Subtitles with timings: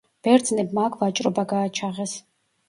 [0.27, 2.17] ბერძნებმა აქ ვაჭრობა გააჩაღეს.